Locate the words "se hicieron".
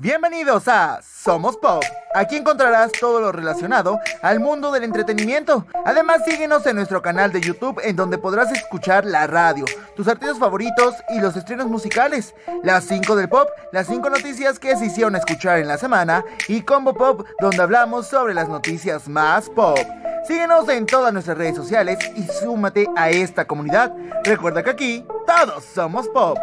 14.76-15.16